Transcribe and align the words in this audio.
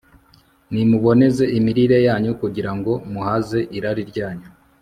Nimuboneze 0.71 1.43
imirire 1.57 1.97
yanyu 2.07 2.31
Kugira 2.41 2.71
ngo 2.77 2.91
muhaze 3.11 3.59
irari 3.77 4.03
ryanyu 4.11 4.47